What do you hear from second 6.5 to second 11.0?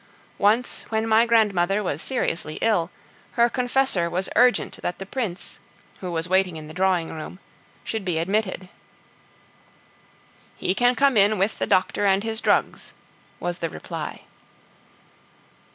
in the drawing room, should be admitted. "He can